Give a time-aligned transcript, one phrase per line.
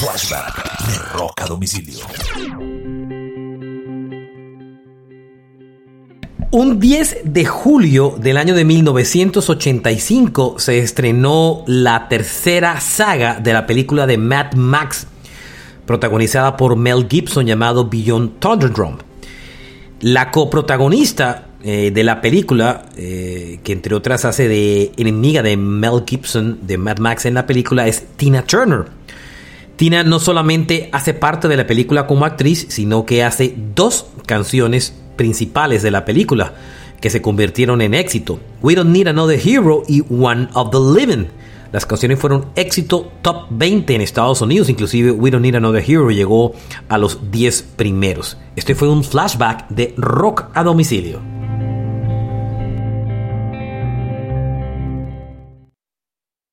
[0.00, 1.98] Flashback de Rock a Domicilio.
[6.52, 13.66] Un 10 de julio del año de 1985 se estrenó la tercera saga de la
[13.66, 15.06] película de Mad Max,
[15.84, 18.96] protagonizada por Mel Gibson llamado Beyond Thunderdrum.
[20.00, 26.04] La coprotagonista eh, de la película, eh, que entre otras hace de enemiga de Mel
[26.06, 28.99] Gibson de Mad Max en la película, es Tina Turner.
[29.80, 34.94] Tina no solamente hace parte de la película como actriz, sino que hace dos canciones
[35.16, 36.52] principales de la película
[37.00, 38.40] que se convirtieron en éxito.
[38.60, 41.28] We Don't Need Another Hero y One of the Living.
[41.72, 46.10] Las canciones fueron éxito top 20 en Estados Unidos, inclusive We Don't Need Another Hero
[46.10, 46.52] llegó
[46.90, 48.36] a los 10 primeros.
[48.56, 51.29] Este fue un flashback de rock a domicilio.